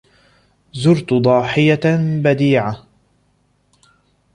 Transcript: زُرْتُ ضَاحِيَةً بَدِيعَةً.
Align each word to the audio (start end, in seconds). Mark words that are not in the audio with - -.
زُرْتُ 0.73 1.13
ضَاحِيَةً 1.13 1.81
بَدِيعَةً. 2.23 2.87